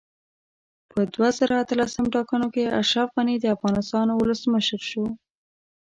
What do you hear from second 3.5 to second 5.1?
افغانستان اولسمشر شو